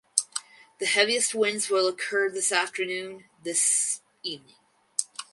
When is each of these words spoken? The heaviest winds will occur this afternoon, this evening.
The 0.79 0.87
heaviest 0.87 1.35
winds 1.35 1.69
will 1.69 1.87
occur 1.87 2.27
this 2.31 2.51
afternoon, 2.51 3.25
this 3.43 4.01
evening. 4.23 4.55